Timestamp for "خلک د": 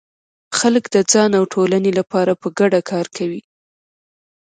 0.57-0.97